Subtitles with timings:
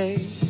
[0.00, 0.49] take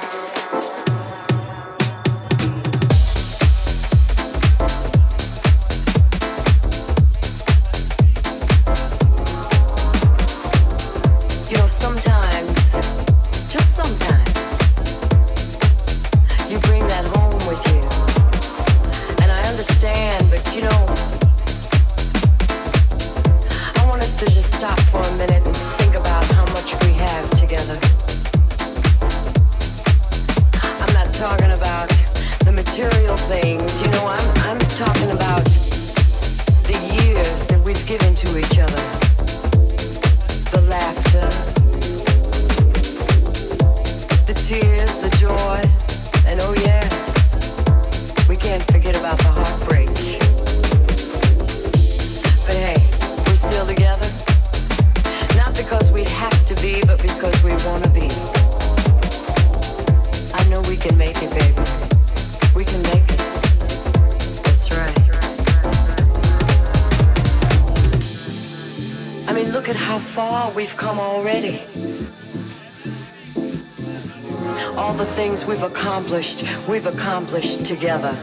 [76.67, 78.17] We've accomplished together.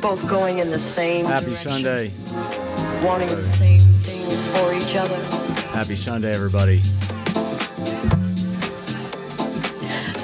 [0.00, 2.12] Both going in the same Happy direction, Sunday.
[3.02, 5.16] Wanting the same things for each other.
[5.72, 6.82] Happy Sunday, everybody.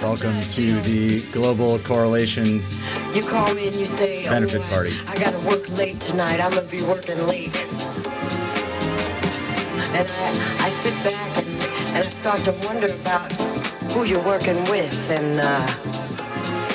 [0.02, 2.62] Welcome to the Global Correlation
[3.14, 4.92] You call me and you say, benefit oh, party.
[5.06, 6.40] I gotta work late tonight.
[6.40, 7.54] I'm gonna be working late.
[9.94, 11.46] And I, I sit back and,
[11.96, 13.30] and I start to wonder about
[13.92, 15.81] who you're working with and uh,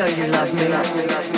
[0.00, 1.29] I know you love me.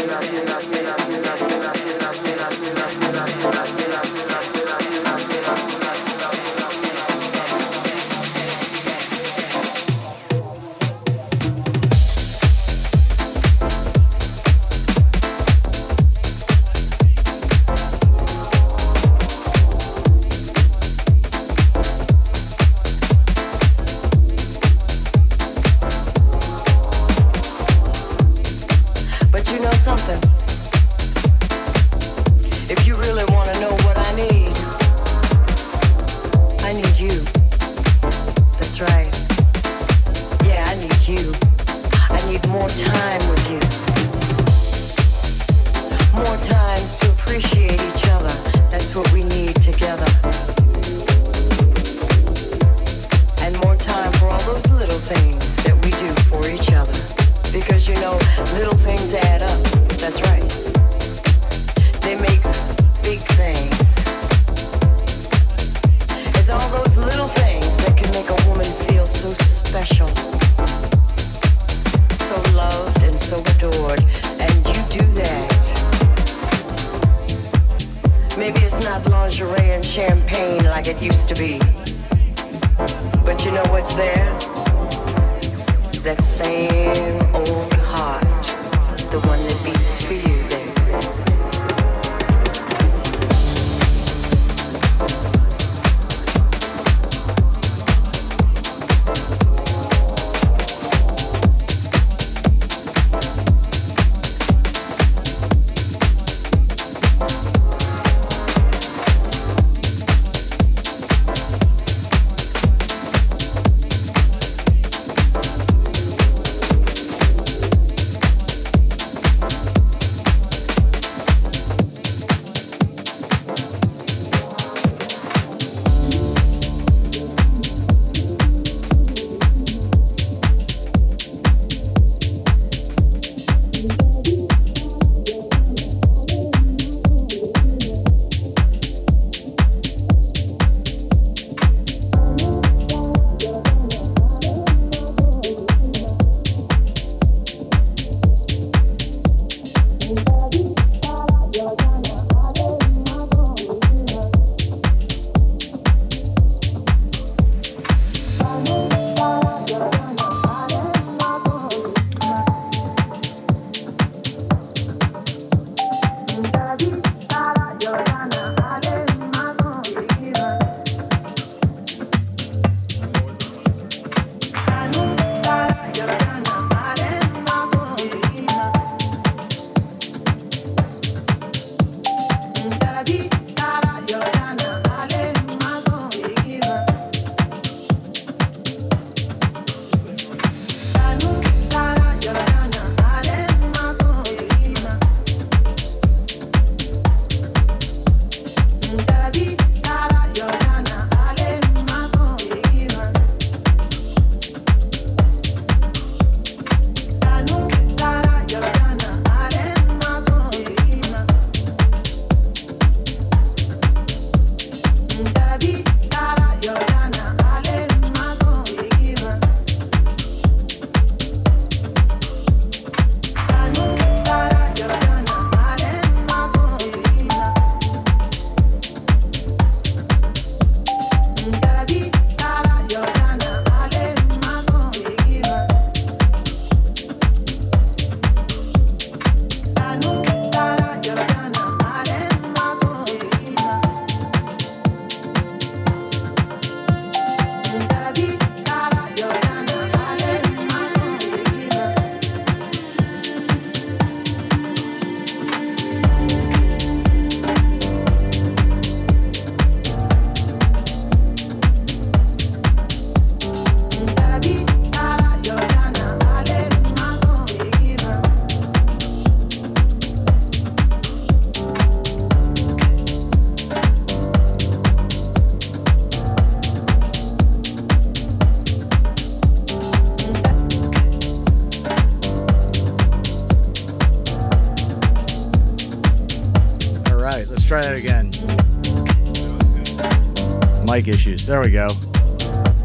[291.02, 291.46] Mic issues.
[291.46, 291.88] There we go.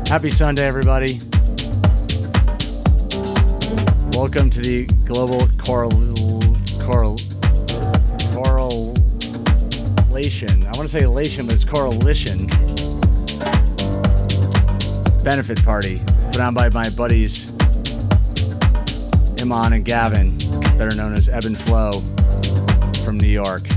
[0.08, 1.20] Happy Sunday, everybody.
[4.18, 5.92] Welcome to the Global Coral,
[6.82, 7.16] Coral,
[8.34, 10.64] Correlation.
[10.64, 12.48] I want to say elation, but it's Coralition
[15.24, 17.46] benefit party put on by my buddies
[19.40, 20.36] Iman and Gavin,
[20.78, 22.02] better known as Ebb and Flow
[23.04, 23.68] from New York.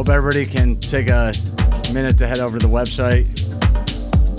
[0.00, 1.30] Hope everybody can take a
[1.92, 3.28] minute to head over to the website,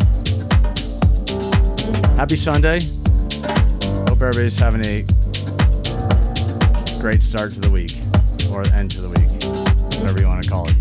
[2.18, 2.80] Happy Sunday.
[4.10, 5.06] Hope everybody's having a
[7.00, 7.92] great start to the week
[8.52, 10.81] or end to the week, whatever you want to call it.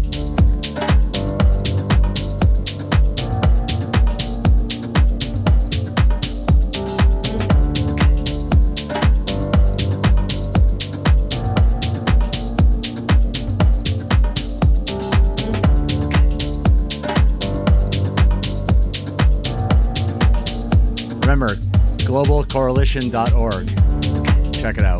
[22.90, 24.52] globalcoralition.org.
[24.52, 24.99] Check it out.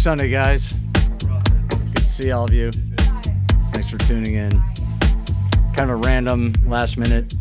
[0.00, 0.72] Sunday, guys.
[0.94, 2.72] Good to see all of you.
[3.72, 4.50] Thanks for tuning in.
[5.74, 7.34] Kind of a random last minute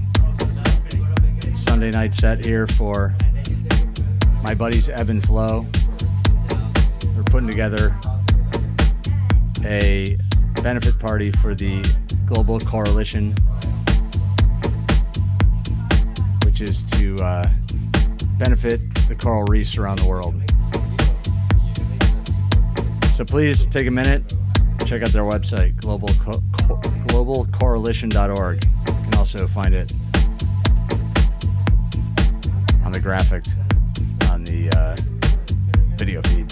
[1.55, 3.15] Sunday night set here for
[4.43, 5.65] my buddies Ebb and Flow.
[7.15, 7.97] We're putting together
[9.63, 10.17] a
[10.61, 11.81] benefit party for the
[12.25, 13.35] Global Coralition,
[16.43, 17.49] which is to uh,
[18.37, 20.48] benefit the coral reefs around the world.
[23.19, 24.33] So please take a minute,
[24.85, 26.79] check out their website, global co- co-
[27.09, 28.63] globalcoralition.org.
[28.63, 29.91] You can also find it
[32.85, 33.43] on the graphic
[34.31, 34.95] on the uh,
[35.97, 36.49] video feed.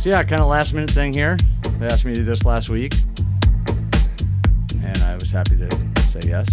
[0.00, 1.36] So yeah, kind of last minute thing here.
[1.78, 2.94] They asked me to do this last week,
[4.72, 5.68] and I was happy to
[6.10, 6.48] say yes.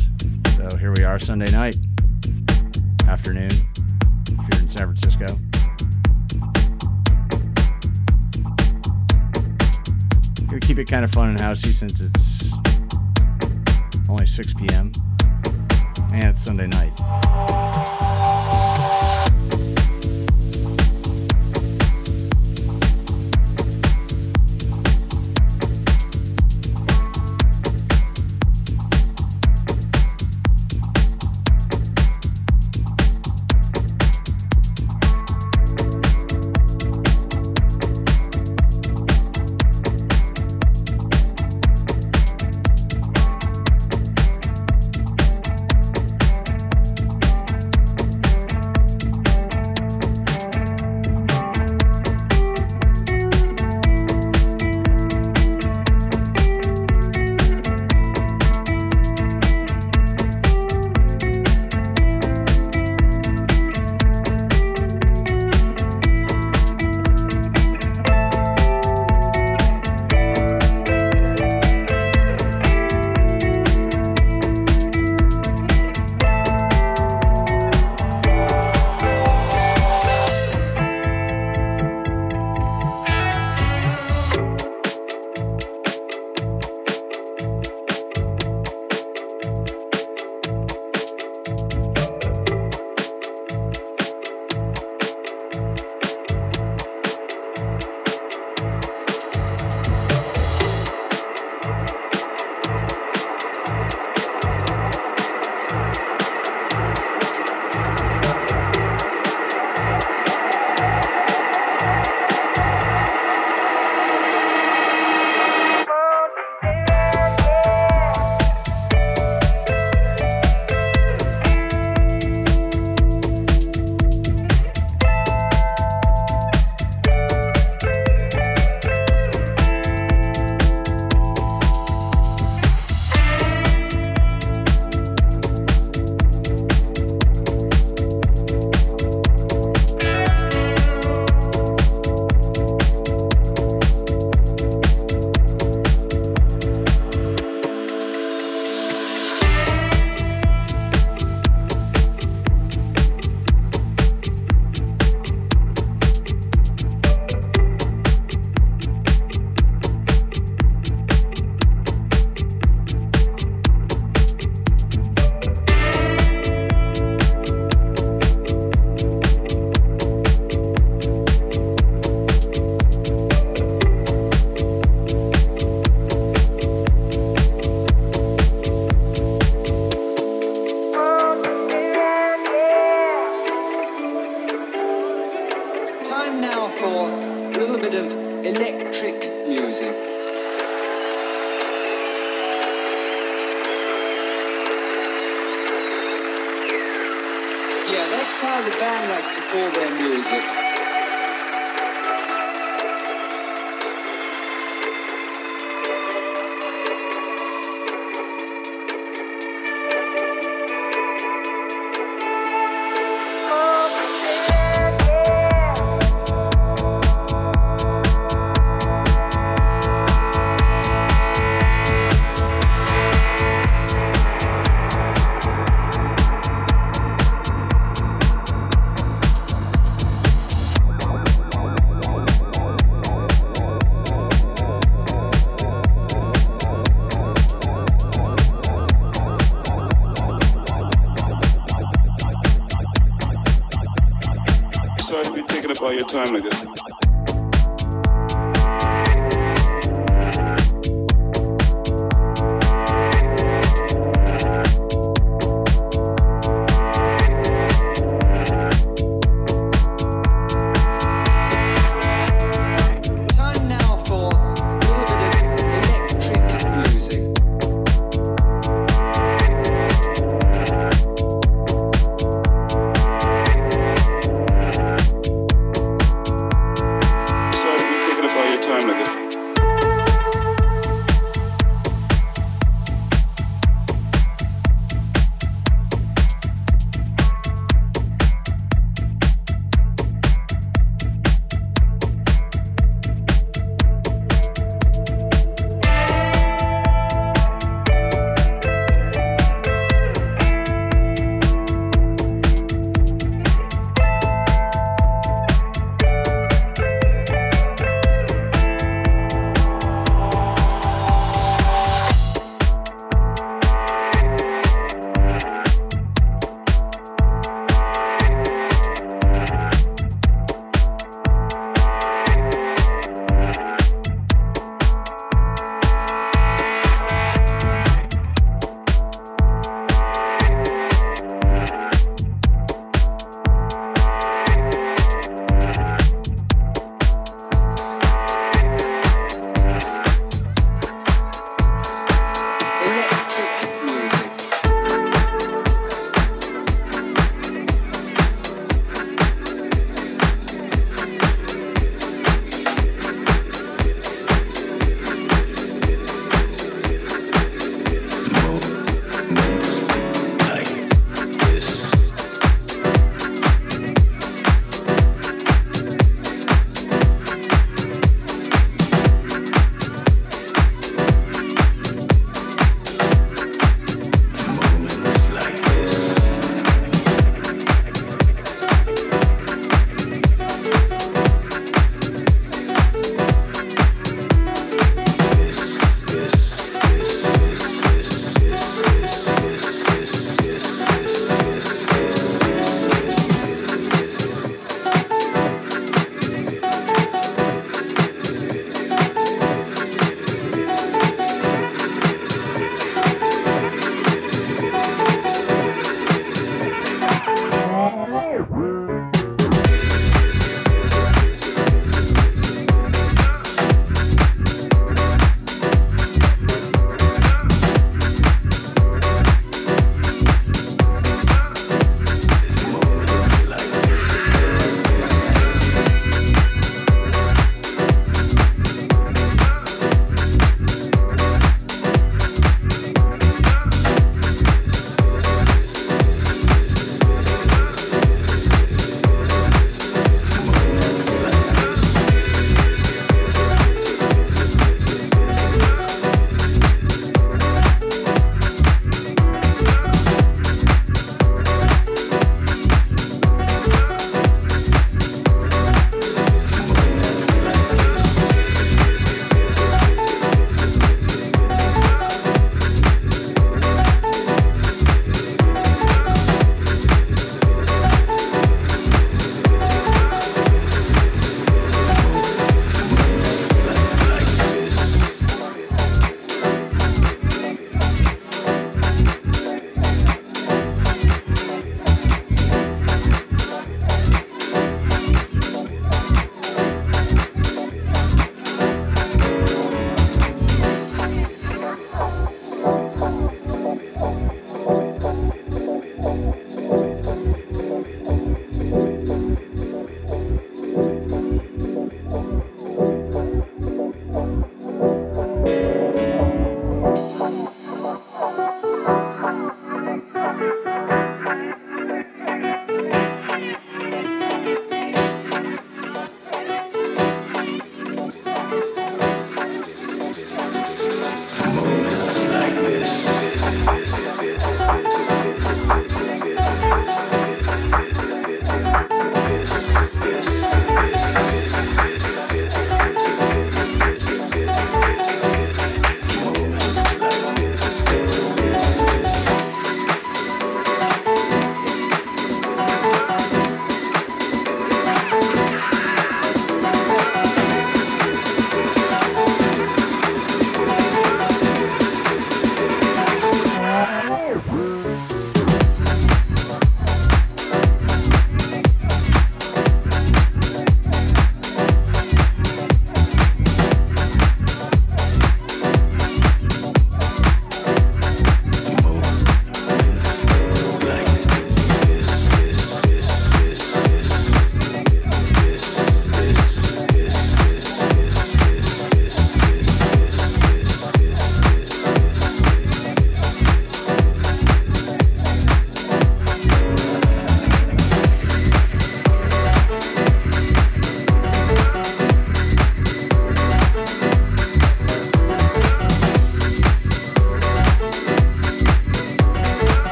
[0.57, 1.77] So here we are, Sunday night
[3.07, 5.39] afternoon, if you're in San Francisco.
[10.73, 12.51] Keep it kind of fun and housey since it's
[14.09, 14.91] only 6 p.m.
[16.12, 16.92] and it's Sunday night.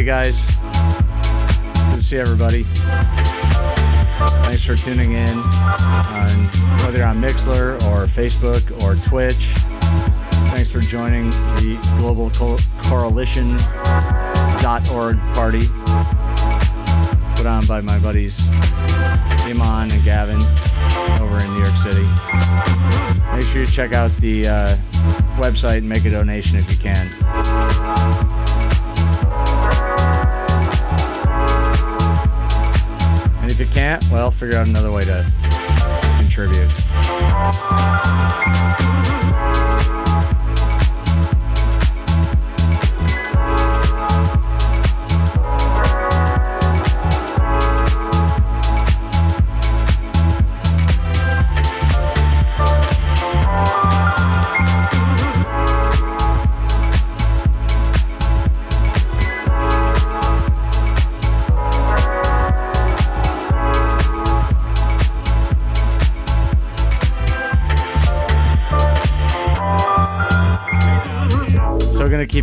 [0.00, 0.42] Guys.
[1.90, 2.62] Good to see everybody.
[4.42, 6.30] Thanks for tuning in, on,
[6.82, 9.52] whether on Mixlr or Facebook or Twitch.
[10.50, 13.58] Thanks for joining the Global Co- Coralition.org
[15.34, 15.66] party
[17.36, 18.40] put on by my buddies
[19.44, 20.40] Iman and Gavin
[21.20, 22.06] over in New York City.
[23.36, 24.76] Make sure you check out the uh,
[25.36, 27.10] website and make a donation if you can.
[33.52, 35.30] If you can't, well, figure out another way to
[36.16, 36.70] contribute.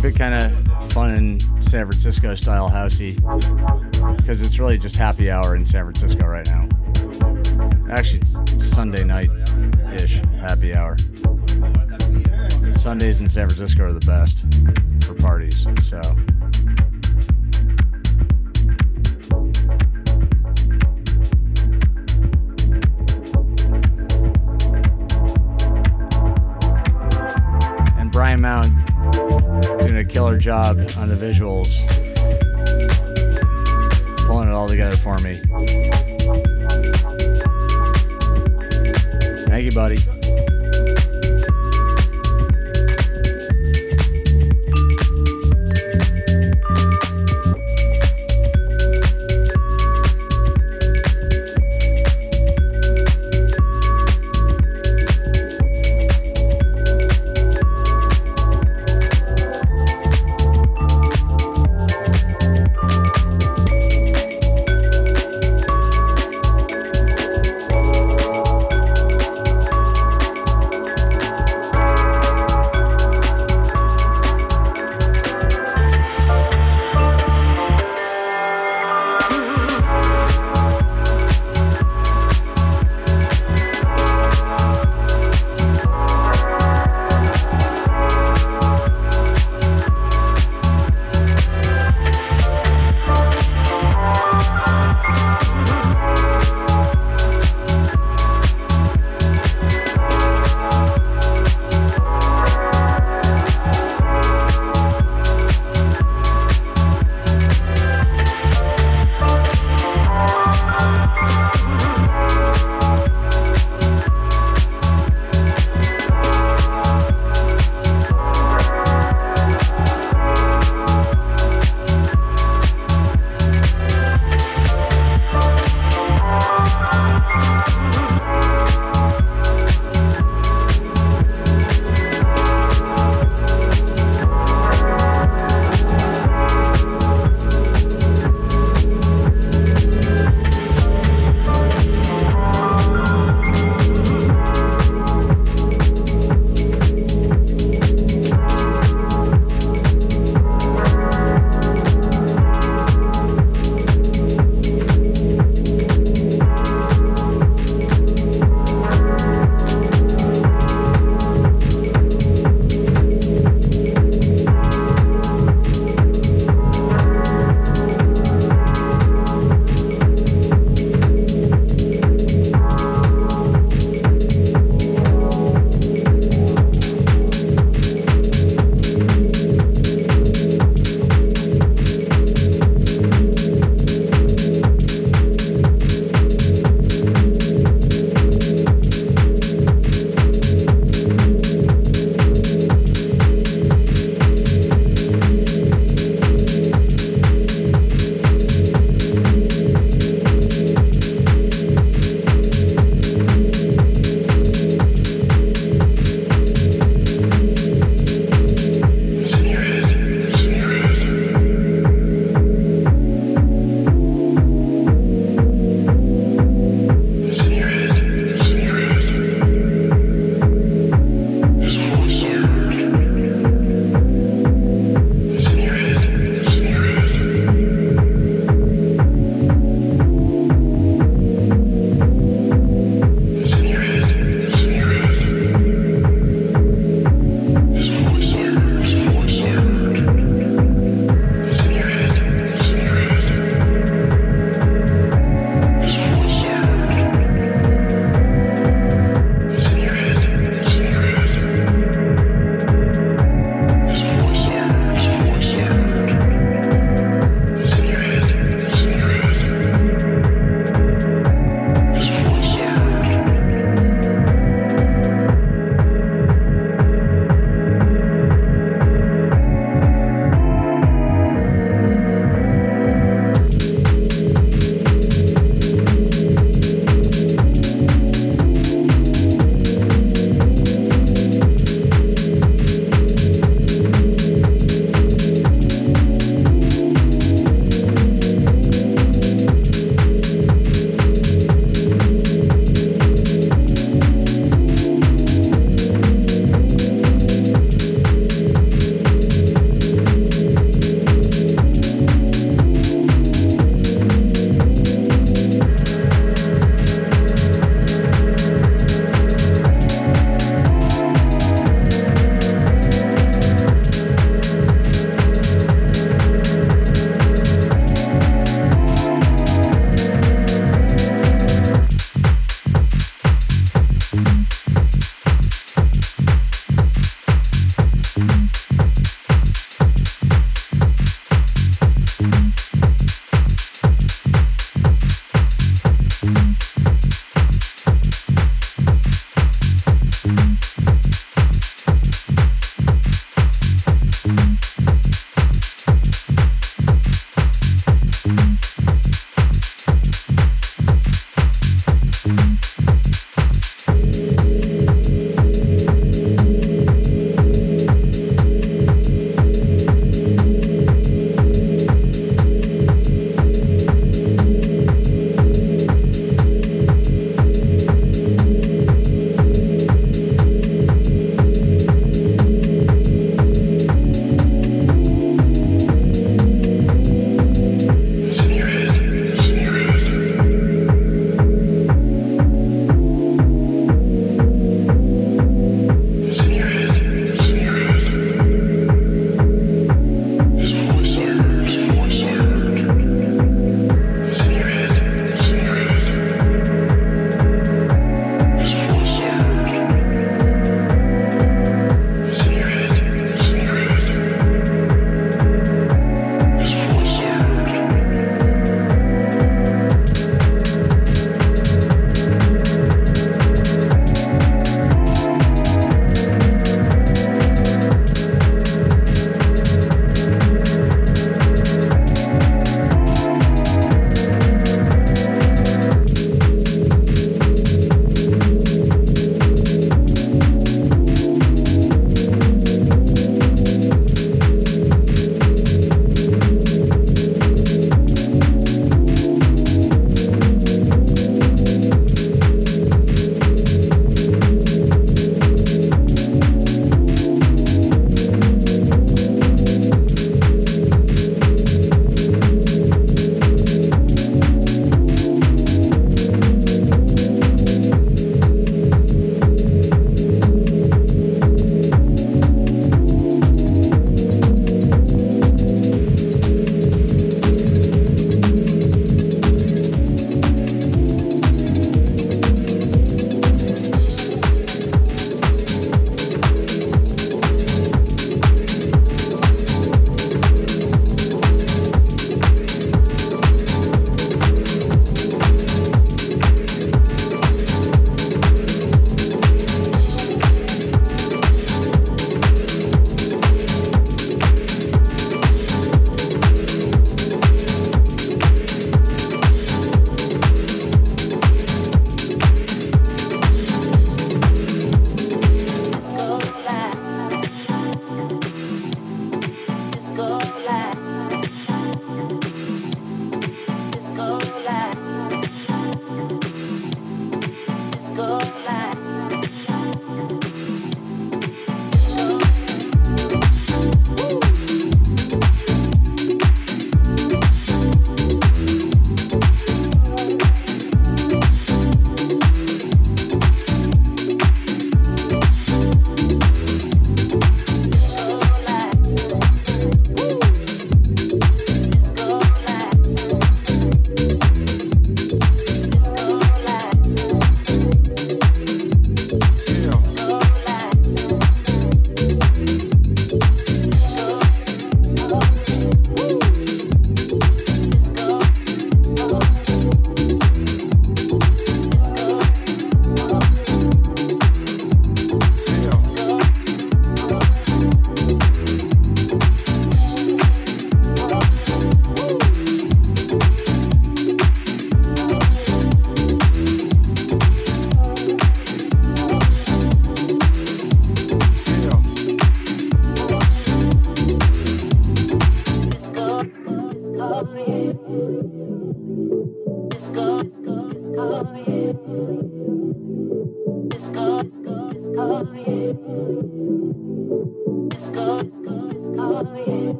[0.00, 3.16] Keep it kind of fun and San Francisco style housey
[4.16, 6.66] because it's really just happy hour in San Francisco right now.
[7.90, 8.24] Actually,
[8.62, 9.28] Sunday night
[9.94, 10.96] ish happy hour.
[12.78, 14.46] Sundays in San Francisco are the best
[15.04, 15.66] for parties.
[15.82, 16.00] So.
[30.36, 31.78] Job on the visuals,
[34.26, 35.36] pulling it all together for me.
[39.46, 39.98] Thank you, buddy.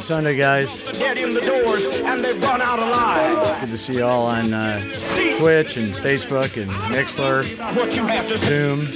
[0.00, 0.82] Sunday, guys.
[0.82, 0.94] Good
[3.68, 4.80] to see you all on uh,
[5.38, 7.44] Twitch and Facebook and Mixlr,
[8.38, 8.86] Zoom.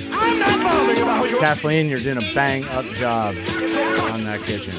[1.41, 3.35] Kathleen, you're doing a bang up job
[4.11, 4.73] on that kitchen.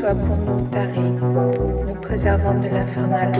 [0.00, 1.12] Soit pour nous tarie,
[1.86, 3.32] nous préservant de l'infernal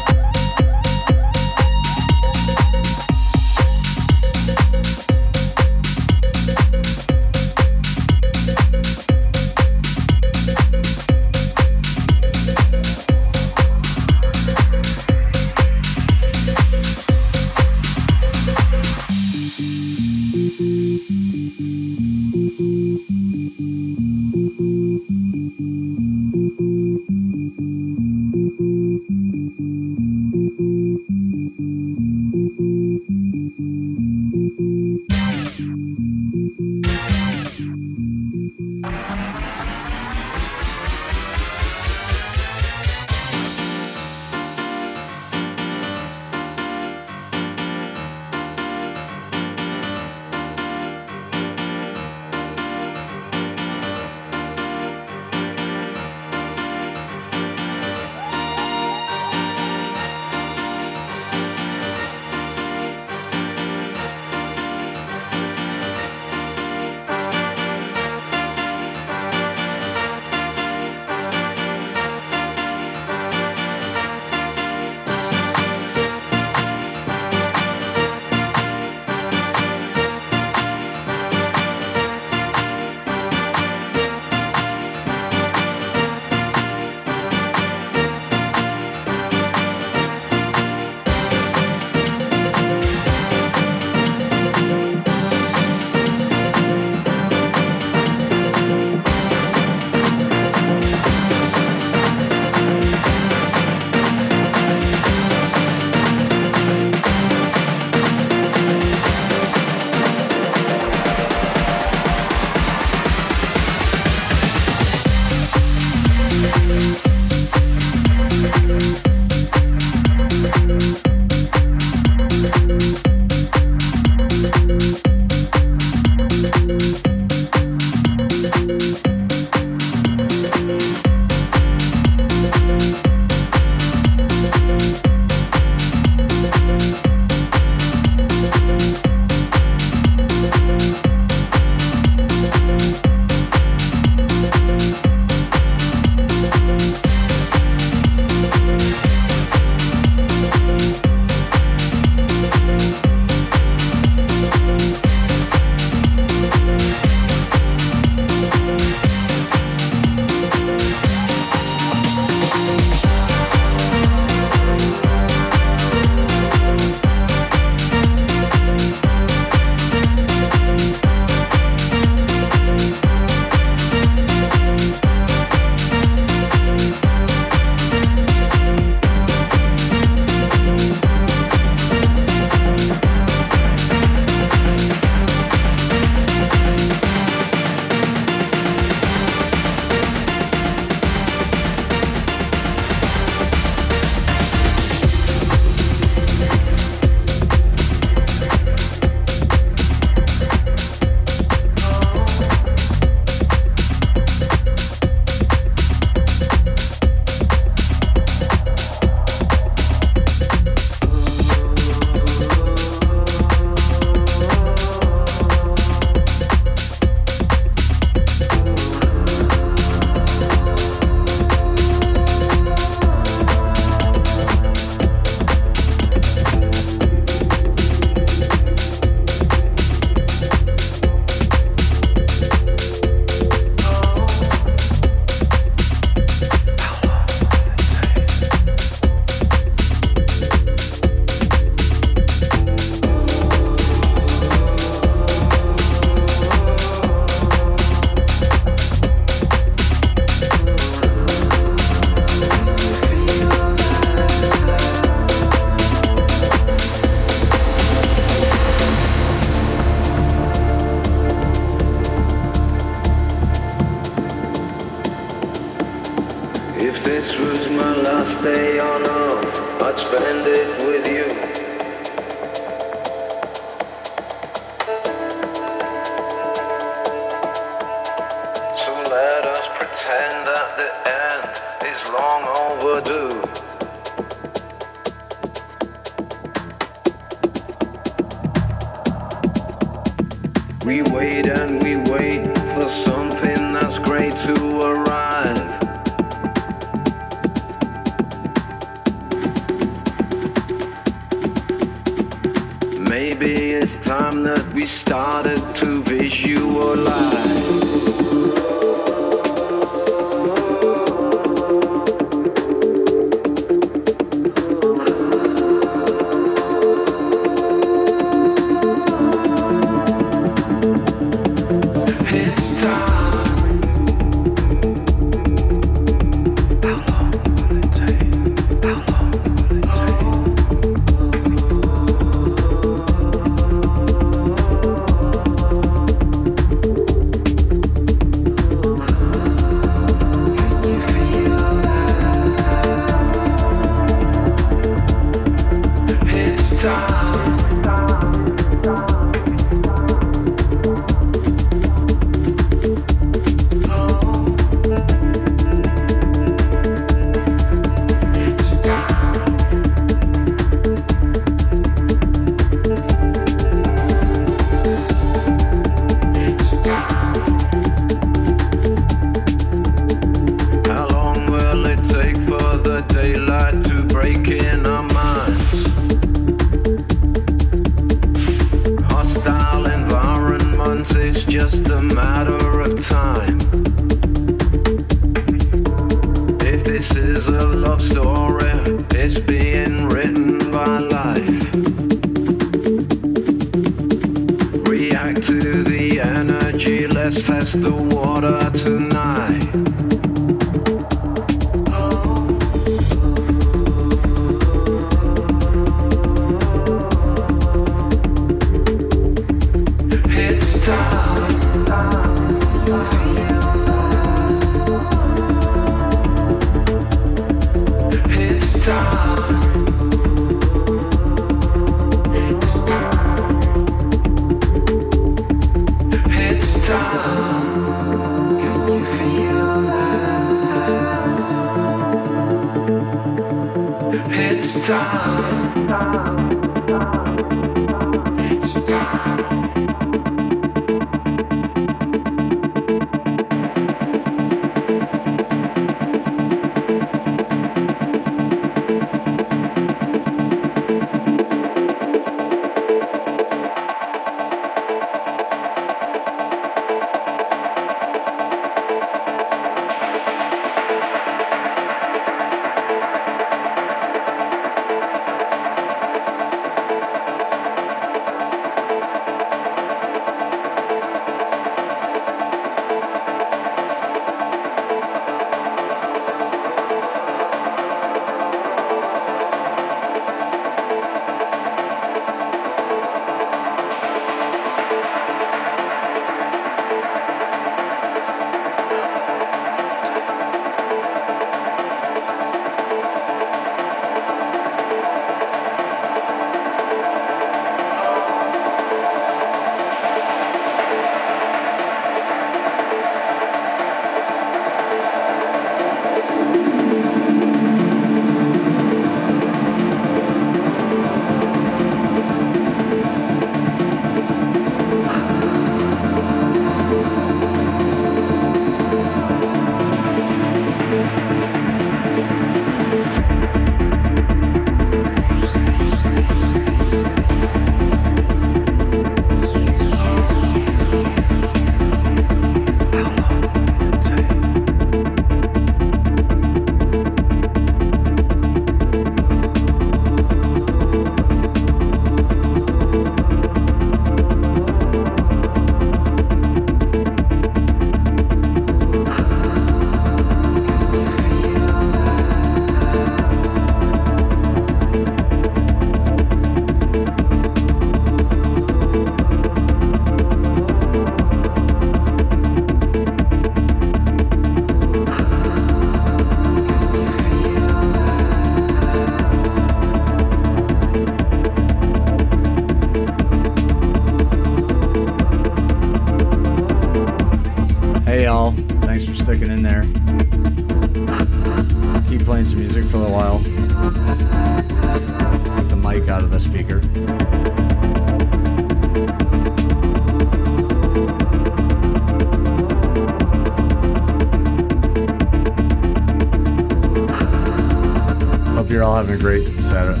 [598.90, 600.00] all having a great Saturday,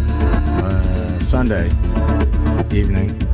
[0.64, 1.66] uh, Sunday
[2.76, 3.29] evening.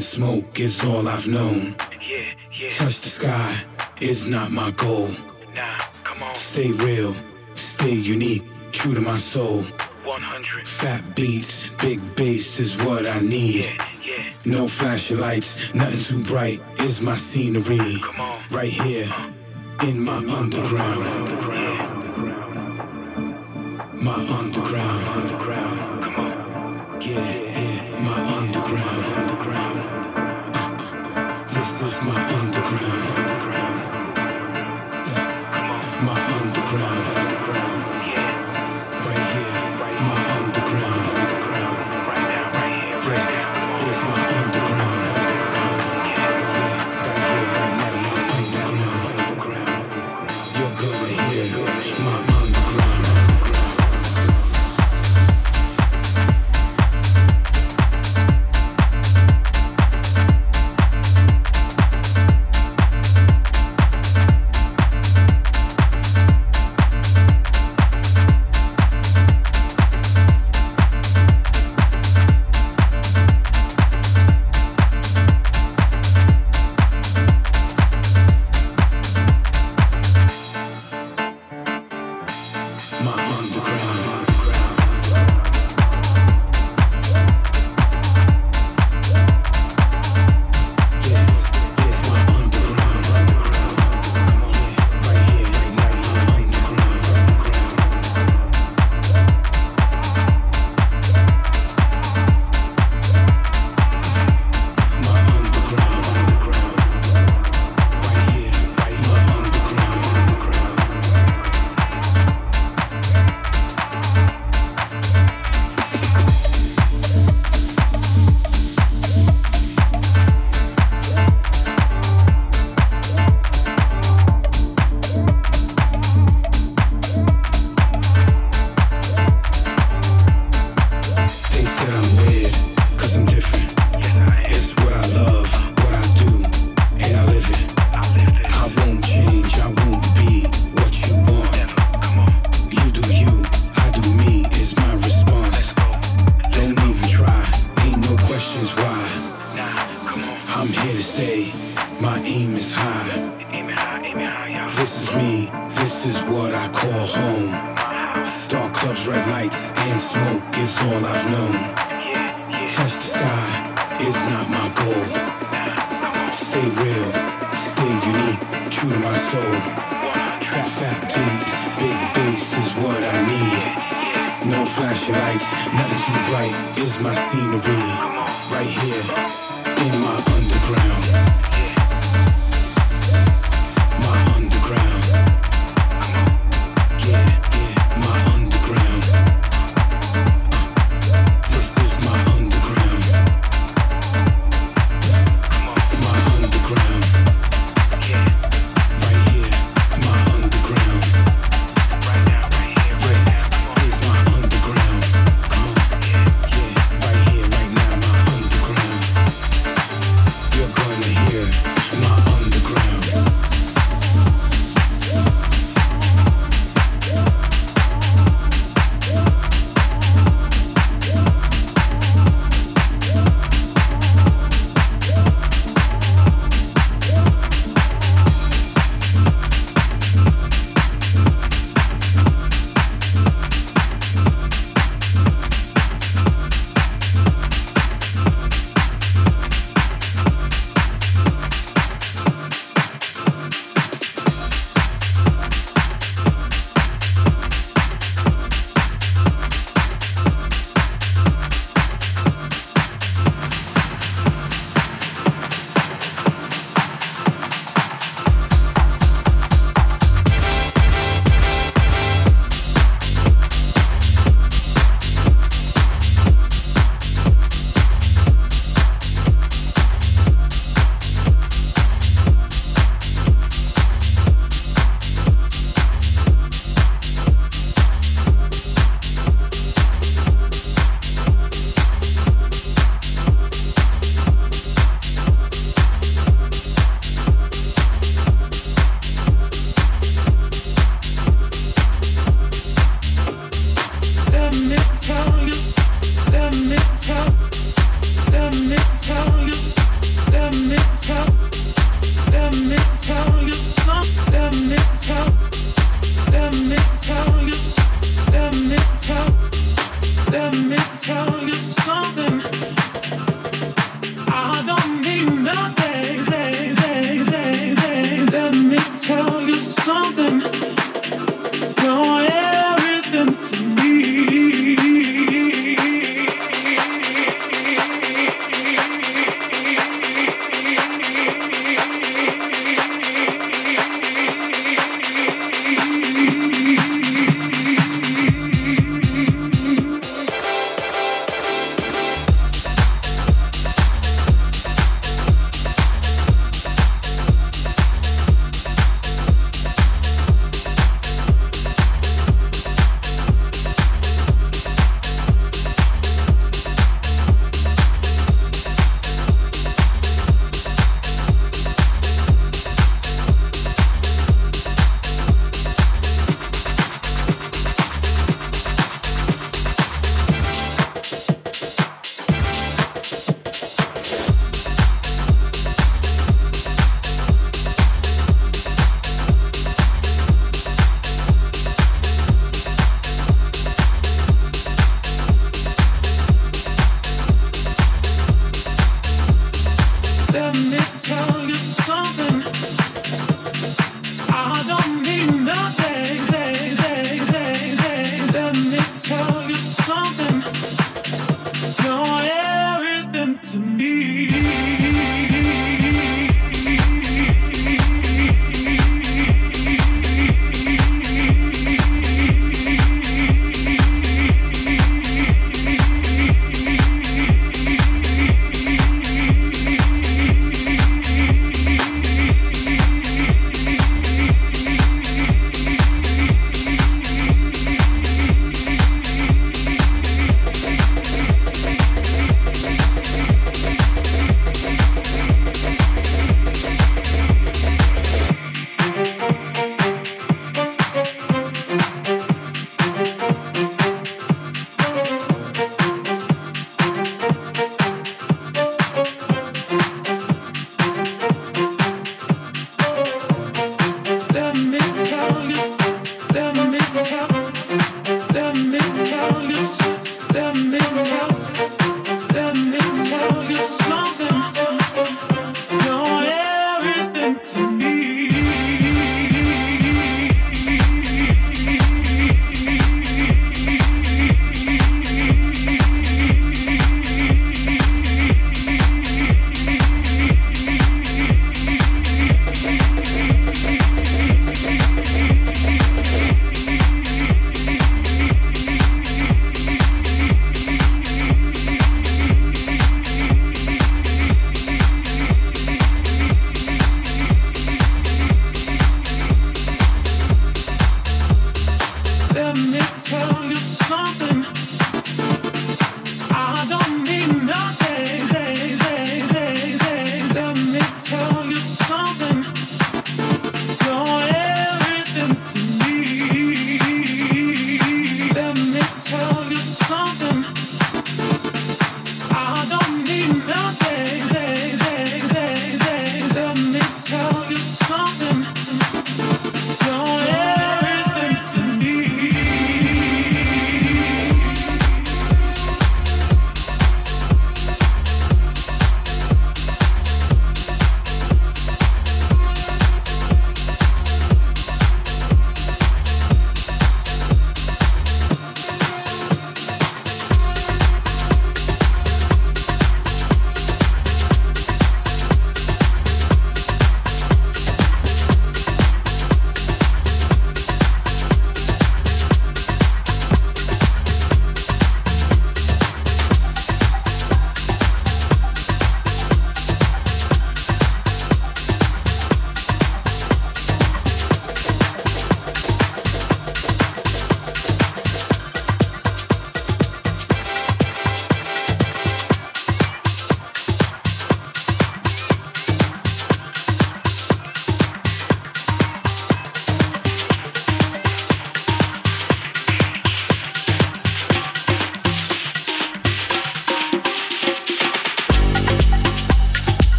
[0.00, 1.74] And smoke is all I've known.
[2.00, 2.70] Yeah, yeah.
[2.70, 3.54] Touch the sky
[4.00, 5.08] is not my goal.
[5.54, 6.34] Nah, come on.
[6.34, 7.14] Stay real,
[7.54, 9.60] stay unique, true to my soul.
[10.04, 10.66] 100.
[10.66, 13.68] Fat beats, big bass is what I need.
[14.02, 14.24] Yeah.
[14.46, 18.00] No flashing lights, nothing too bright is my scenery.
[18.00, 18.42] Come on.
[18.50, 19.12] Right here,
[19.82, 21.59] in my underground.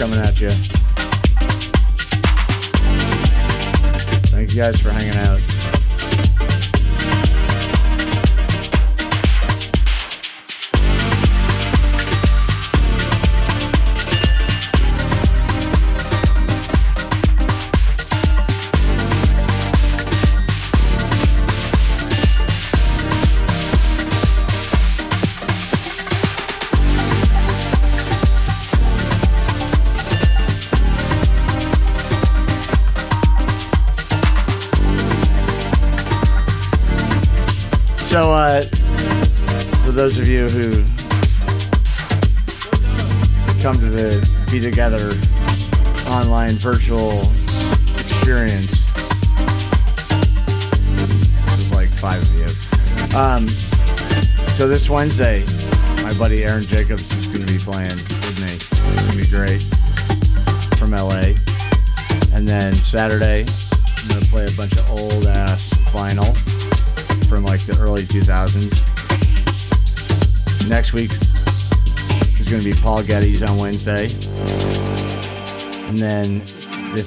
[0.00, 0.59] coming at you.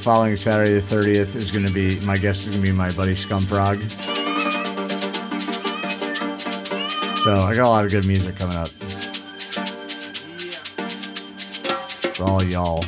[0.03, 2.91] following Saturday the 30th is going to be, my guest is going to be my
[2.91, 3.79] buddy Scumfrog.
[7.23, 8.67] So I got a lot of good music coming up.
[12.17, 12.83] For all y'all.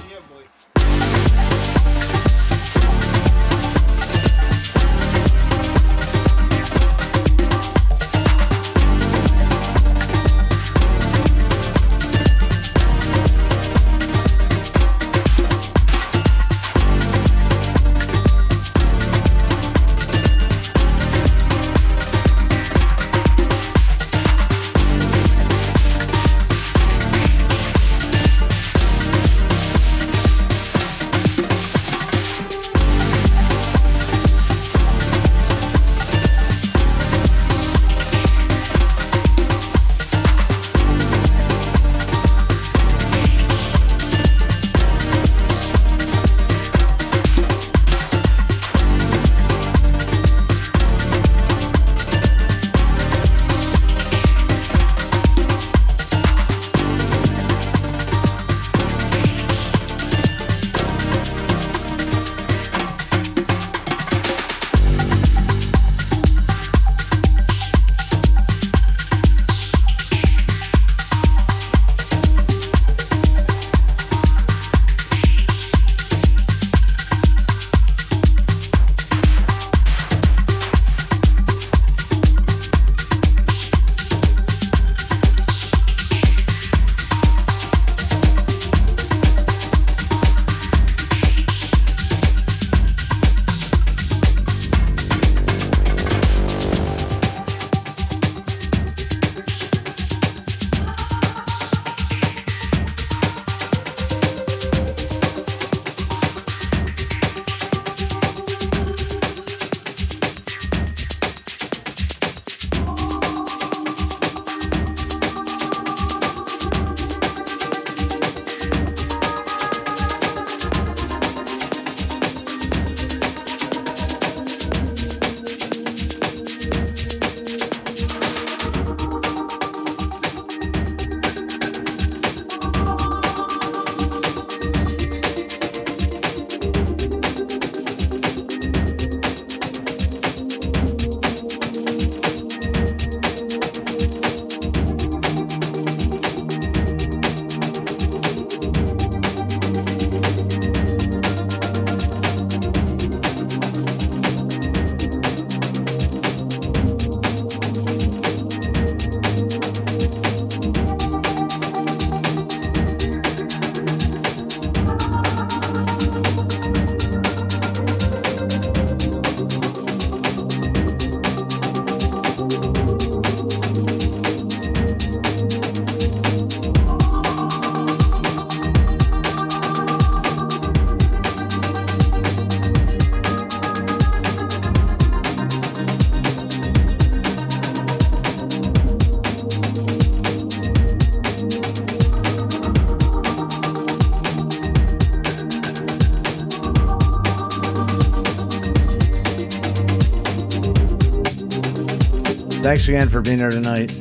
[202.66, 203.92] Thanks again for being here tonight.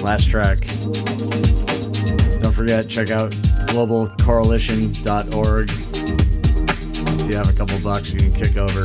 [0.00, 0.60] Last track.
[2.40, 3.32] Don't forget, check out
[3.68, 5.70] globalcoralition.org.
[7.20, 8.84] If you have a couple bucks, you can kick over.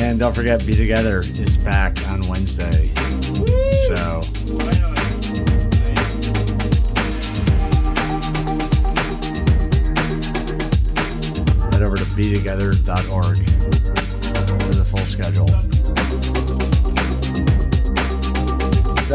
[0.00, 2.85] And don't forget, Be Together is back on Wednesday.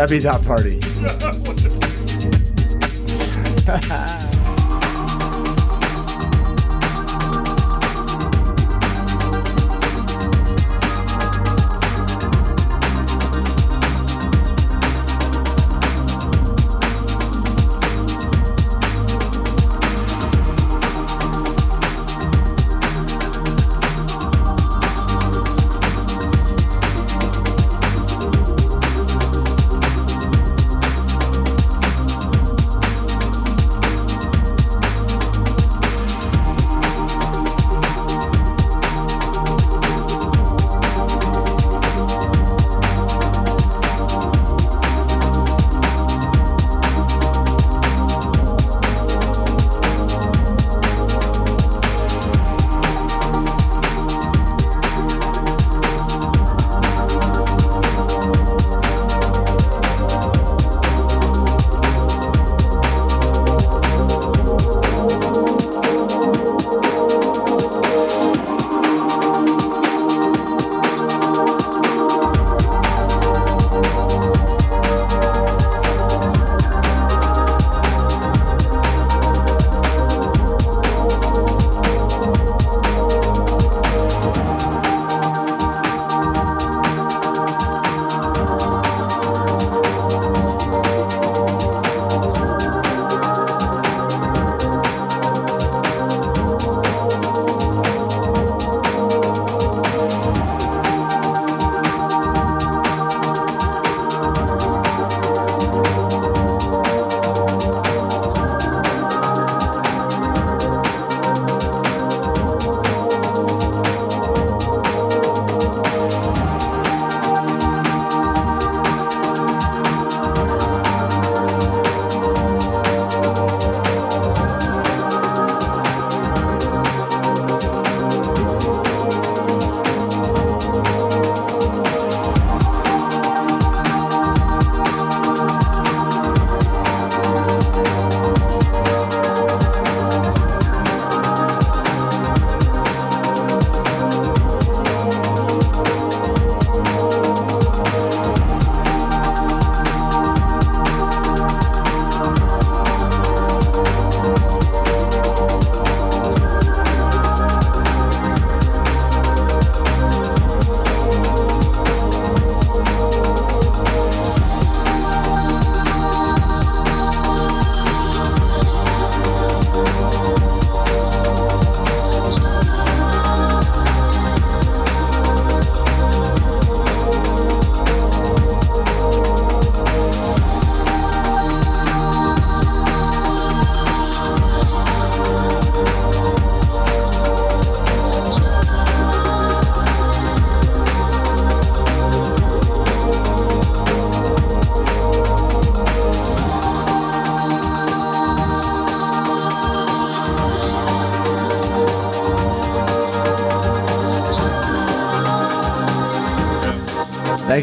[0.02, 0.80] That'd be that party.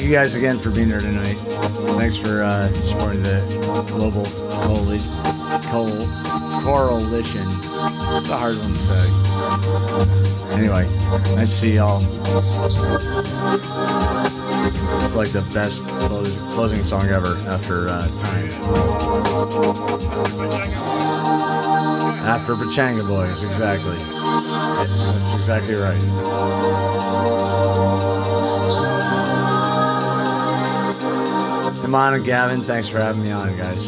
[0.09, 1.37] you guys again for being here tonight.
[1.99, 3.45] Thanks for uh, supporting the
[3.89, 4.25] Global
[6.63, 7.45] Coralition.
[8.17, 9.07] It's a hard one to say.
[10.57, 10.85] Anyway,
[11.37, 12.01] to see y'all.
[15.05, 15.83] It's like the best
[16.53, 18.51] closing song ever after uh, Time.
[22.25, 23.99] After Pachanga Boys, exactly.
[24.79, 26.88] That's exactly right.
[31.89, 33.87] Amon Gavin, thanks for having me on, guys.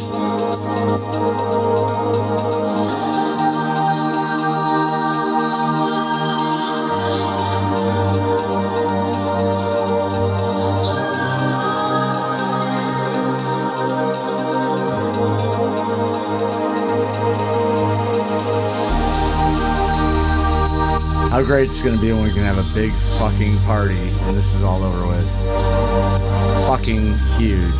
[21.29, 24.35] How great it's going to be when we can have a big fucking party and
[24.35, 25.50] this is all over with.
[26.71, 27.73] Fucking huge.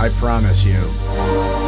[0.00, 1.61] I promise you.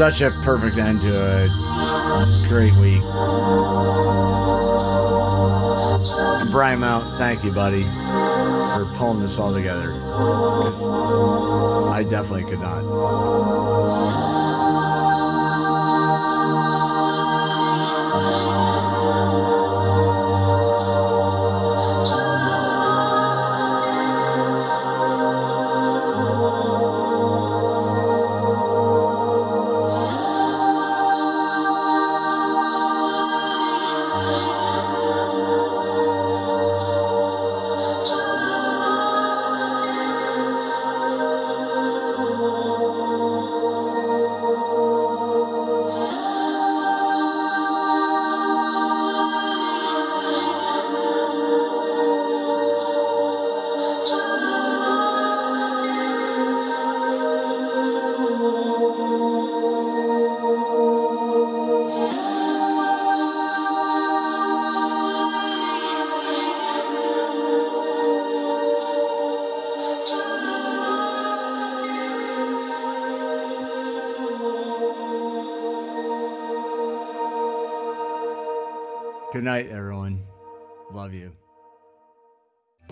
[0.00, 3.02] Such a perfect end to a great week.
[6.50, 9.92] Brian Mount, thank you, buddy, for pulling this all together.
[11.92, 13.59] I definitely could not.